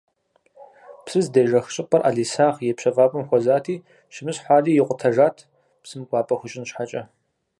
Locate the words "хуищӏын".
6.39-6.65